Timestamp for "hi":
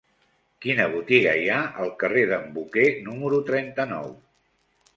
1.41-1.43